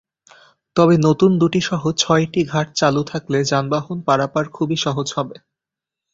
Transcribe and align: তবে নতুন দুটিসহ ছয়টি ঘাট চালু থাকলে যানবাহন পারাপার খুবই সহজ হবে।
তবে 0.75 0.95
নতুন 0.99 1.31
দুটিসহ 1.41 1.81
ছয়টি 1.97 2.41
ঘাট 2.45 2.67
চালু 2.75 3.01
থাকলে 3.03 3.39
যানবাহন 3.51 3.97
পারাপার 4.07 4.45
খুবই 4.55 4.77
সহজ 4.85 5.07
হবে। 5.17 5.35